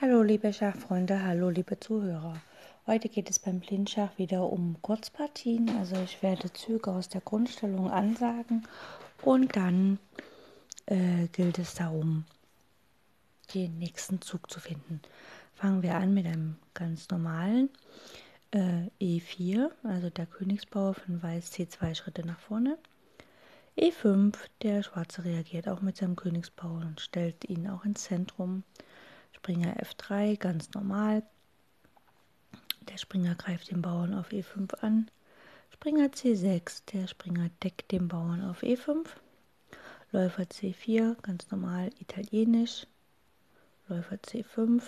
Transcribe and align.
Hallo 0.00 0.22
liebe 0.22 0.52
Schachfreunde, 0.52 1.24
hallo 1.24 1.50
liebe 1.50 1.80
Zuhörer. 1.80 2.40
Heute 2.86 3.08
geht 3.08 3.28
es 3.30 3.40
beim 3.40 3.58
Blindschach 3.58 4.16
wieder 4.16 4.44
um 4.44 4.80
Kurzpartien. 4.80 5.68
Also 5.70 5.96
ich 5.96 6.22
werde 6.22 6.52
Züge 6.52 6.92
aus 6.92 7.08
der 7.08 7.20
Grundstellung 7.20 7.90
ansagen 7.90 8.62
und 9.22 9.56
dann 9.56 9.98
äh, 10.86 11.26
gilt 11.32 11.58
es 11.58 11.74
darum, 11.74 12.26
den 13.52 13.76
nächsten 13.80 14.20
Zug 14.20 14.48
zu 14.48 14.60
finden. 14.60 15.02
Fangen 15.54 15.82
wir 15.82 15.96
an 15.96 16.14
mit 16.14 16.26
einem 16.26 16.58
ganz 16.74 17.10
normalen 17.10 17.68
äh, 18.52 18.86
E4, 19.00 19.68
also 19.82 20.10
der 20.10 20.26
Königsbauer 20.26 20.94
von 20.94 21.20
Weiß 21.24 21.52
C2 21.52 21.96
Schritte 21.96 22.24
nach 22.24 22.38
vorne. 22.38 22.78
E5, 23.76 24.36
der 24.62 24.84
Schwarze 24.84 25.24
reagiert 25.24 25.68
auch 25.68 25.80
mit 25.80 25.96
seinem 25.96 26.14
Königsbauer 26.14 26.82
und 26.82 27.00
stellt 27.00 27.50
ihn 27.50 27.68
auch 27.68 27.84
ins 27.84 28.04
Zentrum. 28.04 28.62
Springer 29.32 29.76
F3, 29.76 30.36
ganz 30.36 30.72
normal. 30.72 31.22
Der 32.88 32.98
Springer 32.98 33.34
greift 33.34 33.70
den 33.70 33.82
Bauern 33.82 34.14
auf 34.14 34.30
E5 34.30 34.74
an. 34.80 35.10
Springer 35.72 36.06
C6, 36.06 36.82
der 36.92 37.06
Springer 37.06 37.50
deckt 37.62 37.92
den 37.92 38.08
Bauern 38.08 38.42
auf 38.44 38.62
E5. 38.62 39.06
Läufer 40.10 40.44
C4, 40.44 41.20
ganz 41.22 41.50
normal 41.50 41.90
italienisch. 42.00 42.86
Läufer 43.88 44.16
C5. 44.16 44.82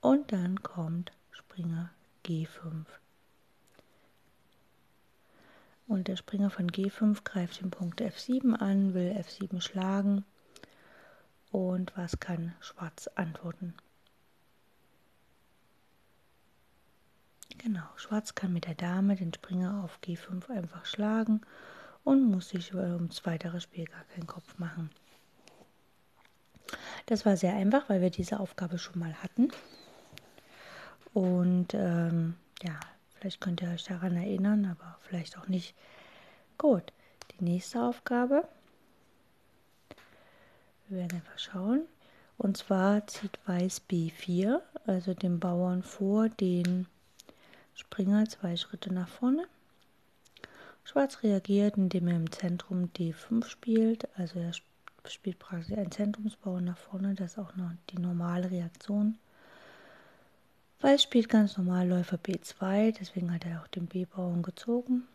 Und 0.00 0.32
dann 0.32 0.62
kommt 0.62 1.12
Springer 1.30 1.90
G5. 2.24 2.84
Und 5.88 6.06
der 6.06 6.16
Springer 6.16 6.50
von 6.50 6.70
G5 6.70 7.24
greift 7.24 7.62
den 7.62 7.70
Punkt 7.70 8.02
F7 8.02 8.54
an, 8.54 8.92
will 8.92 9.10
F7 9.18 9.62
schlagen. 9.62 10.24
Und 11.50 11.96
was 11.96 12.20
kann 12.20 12.54
Schwarz 12.60 13.08
antworten? 13.14 13.74
Genau, 17.56 17.84
Schwarz 17.96 18.34
kann 18.34 18.52
mit 18.52 18.66
der 18.66 18.74
Dame 18.74 19.16
den 19.16 19.32
Springer 19.32 19.82
auf 19.82 19.98
G5 20.04 20.50
einfach 20.50 20.84
schlagen 20.84 21.40
und 22.04 22.30
muss 22.30 22.50
sich 22.50 22.74
ums 22.74 23.24
weitere 23.24 23.60
Spiel 23.60 23.86
gar 23.86 24.04
keinen 24.04 24.26
Kopf 24.26 24.58
machen. 24.58 24.90
Das 27.06 27.24
war 27.24 27.38
sehr 27.38 27.54
einfach, 27.54 27.88
weil 27.88 28.02
wir 28.02 28.10
diese 28.10 28.40
Aufgabe 28.40 28.78
schon 28.78 28.98
mal 28.98 29.14
hatten. 29.22 29.50
Und 31.14 31.72
ähm, 31.72 32.34
ja, 32.62 32.78
Vielleicht 33.18 33.40
könnt 33.40 33.62
ihr 33.62 33.70
euch 33.70 33.84
daran 33.84 34.16
erinnern, 34.16 34.64
aber 34.64 34.96
vielleicht 35.00 35.38
auch 35.38 35.48
nicht. 35.48 35.74
Gut, 36.56 36.92
die 37.32 37.44
nächste 37.44 37.82
Aufgabe. 37.82 38.46
Wir 40.88 40.98
werden 40.98 41.16
einfach 41.16 41.38
schauen. 41.38 41.82
Und 42.36 42.56
zwar 42.56 43.06
zieht 43.08 43.38
Weiß 43.46 43.82
B4, 43.90 44.60
also 44.86 45.14
den 45.14 45.40
Bauern 45.40 45.82
vor 45.82 46.28
den 46.28 46.86
Springer 47.74 48.28
zwei 48.28 48.56
Schritte 48.56 48.92
nach 48.92 49.08
vorne. 49.08 49.46
Schwarz 50.84 51.22
reagiert, 51.22 51.76
indem 51.76 52.08
er 52.08 52.16
im 52.16 52.30
Zentrum 52.30 52.90
D5 52.96 53.44
spielt. 53.44 54.08
Also 54.16 54.38
er 54.38 54.52
spielt 55.06 55.38
praktisch 55.38 55.76
einen 55.76 55.90
Zentrumsbauer 55.90 56.60
nach 56.60 56.78
vorne. 56.78 57.14
Das 57.14 57.32
ist 57.32 57.38
auch 57.38 57.54
noch 57.56 57.70
die 57.90 57.98
normale 57.98 58.50
Reaktion. 58.50 59.18
Weiß 60.80 61.02
spielt 61.02 61.28
ganz 61.28 61.56
normal 61.56 61.88
Läufer 61.88 62.18
B2, 62.18 62.96
deswegen 62.98 63.32
hat 63.34 63.44
er 63.44 63.60
auch 63.60 63.66
den 63.66 63.86
B-Bauern 63.86 64.42
gezogen. 64.42 65.08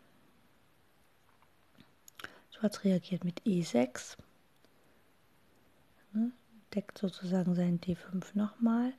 Schwarz 2.50 2.84
reagiert 2.84 3.24
mit 3.24 3.40
E6, 3.42 4.16
ne, 6.12 6.32
deckt 6.74 6.98
sozusagen 6.98 7.54
seinen 7.54 7.80
D5 7.80 8.24
nochmal, 8.34 8.92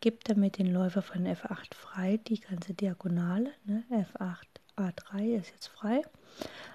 gibt 0.00 0.28
damit 0.28 0.58
den 0.58 0.72
Läufer 0.72 1.00
von 1.00 1.26
F8 1.26 1.74
frei, 1.74 2.18
die 2.18 2.40
ganze 2.40 2.74
Diagonale, 2.74 3.52
ne, 3.64 3.84
F8, 3.90 4.44
A3 4.76 5.36
ist 5.36 5.50
jetzt 5.50 5.68
frei. 5.68 6.02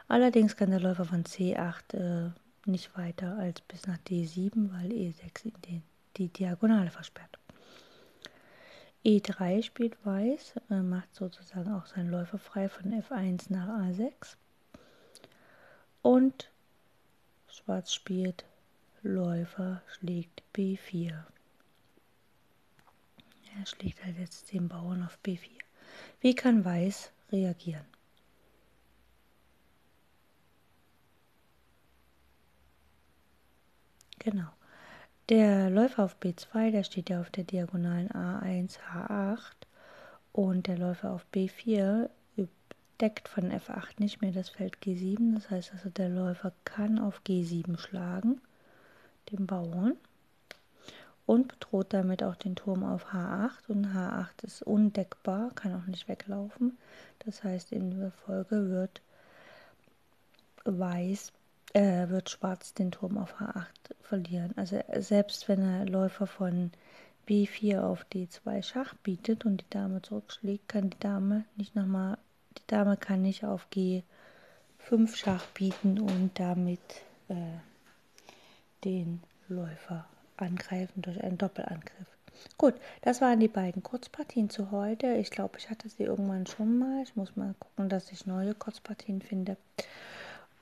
Allerdings 0.07 0.55
kann 0.55 0.72
der 0.72 0.79
Läufer 0.79 1.05
von 1.05 1.23
C8 1.23 1.94
äh, 1.94 2.31
nicht 2.66 2.97
weiter 2.97 3.38
als 3.38 3.61
bis 3.61 3.85
nach 3.85 3.97
D7, 4.00 4.72
weil 4.73 4.91
E6 4.91 5.53
den, 5.67 5.84
die 6.17 6.29
Diagonale 6.29 6.89
versperrt. 6.89 7.34
E3 9.05 9.61
spielt 9.61 10.03
Weiß, 10.03 10.55
äh, 10.71 10.81
macht 10.81 11.13
sozusagen 11.13 11.71
auch 11.73 11.85
seinen 11.85 12.09
Läufer 12.09 12.39
frei 12.39 12.67
von 12.67 12.91
F1 12.91 13.53
nach 13.53 13.67
A6. 13.67 14.35
Und 16.01 16.49
Schwarz 17.47 17.93
spielt 17.93 18.45
Läufer 19.03 19.83
schlägt 19.88 20.41
B4. 20.55 21.23
Er 23.59 23.66
schlägt 23.67 24.03
halt 24.03 24.17
jetzt 24.17 24.51
den 24.51 24.67
Bauern 24.67 25.03
auf 25.03 25.19
B4. 25.23 25.51
Wie 26.22 26.33
kann 26.33 26.66
Weiß 26.66 27.11
reagieren? 27.31 27.85
Genau. 34.17 34.49
Der 35.29 35.69
Läufer 35.71 36.03
auf 36.03 36.17
B2, 36.21 36.71
der 36.71 36.83
steht 36.83 37.09
ja 37.09 37.19
auf 37.19 37.31
der 37.31 37.45
Diagonalen 37.45 38.09
A1, 38.09 38.77
H8 38.93 39.53
und 40.33 40.67
der 40.67 40.77
Läufer 40.77 41.11
auf 41.11 41.25
B4 41.33 42.09
deckt 43.01 43.27
von 43.27 43.51
F8 43.51 43.99
nicht 43.99 44.21
mehr 44.21 44.31
das 44.31 44.49
Feld 44.49 44.77
G7. 44.83 45.35
Das 45.35 45.49
heißt 45.49 45.71
also, 45.73 45.89
der 45.89 46.09
Läufer 46.09 46.53
kann 46.63 46.99
auf 46.99 47.21
G7 47.27 47.77
schlagen, 47.77 48.41
den 49.31 49.47
Bauern, 49.47 49.93
und 51.25 51.47
bedroht 51.47 51.87
damit 51.89 52.21
auch 52.21 52.35
den 52.35 52.55
Turm 52.55 52.83
auf 52.83 53.07
H8. 53.07 53.67
Und 53.67 53.87
H8 53.87 54.43
ist 54.43 54.61
undeckbar, 54.61 55.51
kann 55.55 55.73
auch 55.73 55.87
nicht 55.87 56.07
weglaufen. 56.07 56.77
Das 57.19 57.43
heißt, 57.43 57.71
in 57.71 57.99
der 57.99 58.11
Folge 58.11 58.69
wird 58.69 59.01
Weiß 60.65 61.31
äh, 61.75 62.07
wird 62.09 62.29
Schwarz 62.29 62.73
den 62.73 62.91
Turm 62.91 63.17
auf 63.17 63.35
H8 63.35 63.65
verlieren. 64.01 64.53
Also 64.55 64.81
selbst 64.97 65.49
wenn 65.49 65.61
er 65.61 65.85
Läufer 65.85 66.25
von 66.25 66.71
B4 67.27 67.81
auf 67.81 68.05
D2 68.13 68.63
Schach 68.63 68.93
bietet 69.03 69.45
und 69.45 69.57
die 69.61 69.69
Dame 69.69 70.01
zurückschlägt, 70.01 70.69
kann 70.69 70.89
die 70.89 70.99
Dame 70.99 71.43
nicht 71.57 71.75
nochmal, 71.75 72.17
die 72.57 72.67
Dame 72.67 72.95
kann 72.95 73.23
nicht 73.23 73.43
auf 73.43 73.67
G5 73.73 75.15
Schach 75.15 75.45
bieten 75.47 75.99
und 75.99 76.31
damit 76.35 76.79
äh, 77.27 77.35
den 78.85 79.21
Läufer 79.49 80.05
angreifen 80.37 81.01
durch 81.01 81.21
einen 81.21 81.37
Doppelangriff. 81.37 82.07
Gut, 82.57 82.75
das 83.01 83.19
waren 83.19 83.39
die 83.41 83.49
beiden 83.49 83.83
Kurzpartien 83.83 84.49
zu 84.49 84.71
heute. 84.71 85.13
Ich 85.15 85.29
glaube, 85.29 85.57
ich 85.57 85.69
hatte 85.69 85.89
sie 85.89 86.03
irgendwann 86.03 86.45
schon 86.47 86.77
mal. 86.77 87.03
Ich 87.03 87.15
muss 87.17 87.35
mal 87.35 87.53
gucken, 87.59 87.89
dass 87.89 88.11
ich 88.13 88.25
neue 88.25 88.53
Kurzpartien 88.53 89.21
finde. 89.21 89.57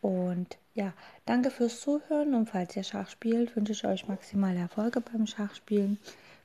Und 0.04 0.58
ja, 0.74 0.92
danke 1.26 1.50
fürs 1.50 1.80
Zuhören 1.80 2.36
und 2.36 2.50
falls 2.50 2.76
ihr 2.76 2.84
Schach 2.84 3.10
spielt, 3.10 3.56
wünsche 3.56 3.72
ich 3.72 3.86
euch 3.86 4.06
maximale 4.06 4.60
Erfolge 4.60 5.00
beim 5.00 5.26
Schachspielen, 5.26 5.98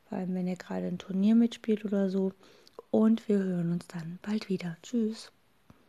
vor 0.08 0.18
allem 0.18 0.32
wenn 0.36 0.46
ihr 0.46 0.54
gerade 0.54 0.86
ein 0.86 0.98
Turnier 0.98 1.34
mitspielt 1.34 1.84
oder 1.84 2.08
so. 2.08 2.32
Und 2.92 3.28
wir 3.28 3.38
hören 3.38 3.72
uns 3.72 3.88
dann 3.88 4.20
bald 4.22 4.48
wieder. 4.48 4.76
Tschüss. 4.84 5.32